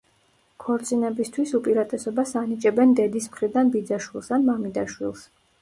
[0.63, 5.33] ქორწინებისთვის უპირატესობას ანიჭებენ დედის მხრიდან ბიძაშვილს ან მამიდაშვილს.